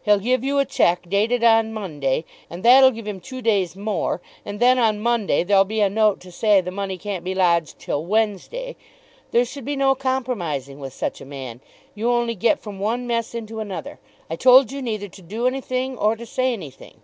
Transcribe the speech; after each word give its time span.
He'll 0.00 0.18
give 0.18 0.42
you 0.42 0.58
a 0.58 0.64
cheque 0.64 1.10
dated 1.10 1.44
on 1.44 1.74
Monday, 1.74 2.24
and 2.48 2.62
that'll 2.62 2.90
give 2.90 3.06
him 3.06 3.20
two 3.20 3.42
days 3.42 3.76
more, 3.76 4.22
and 4.42 4.58
then 4.58 4.78
on 4.78 4.98
Monday 4.98 5.44
there'll 5.44 5.66
be 5.66 5.82
a 5.82 5.90
note 5.90 6.20
to 6.20 6.32
say 6.32 6.62
the 6.62 6.70
money 6.70 6.96
can't 6.96 7.22
be 7.22 7.34
lodged 7.34 7.78
till 7.78 8.02
Wednesday. 8.02 8.76
There 9.30 9.44
should 9.44 9.66
be 9.66 9.76
no 9.76 9.94
compromising 9.94 10.78
with 10.80 10.94
such 10.94 11.20
a 11.20 11.26
man. 11.26 11.60
You 11.94 12.10
only 12.10 12.34
get 12.34 12.60
from 12.60 12.78
one 12.78 13.06
mess 13.06 13.34
into 13.34 13.60
another. 13.60 13.98
I 14.30 14.36
told 14.36 14.72
you 14.72 14.80
neither 14.80 15.08
to 15.08 15.20
do 15.20 15.46
anything 15.46 15.98
or 15.98 16.16
to 16.16 16.24
say 16.24 16.54
anything." 16.54 17.02